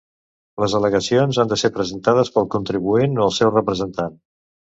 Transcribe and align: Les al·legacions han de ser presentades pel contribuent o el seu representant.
Les 0.61 0.73
al·legacions 0.77 1.39
han 1.43 1.51
de 1.51 1.57
ser 1.63 1.71
presentades 1.75 2.33
pel 2.39 2.49
contribuent 2.57 3.15
o 3.23 3.27
el 3.27 3.37
seu 3.43 3.53
representant. 3.59 4.19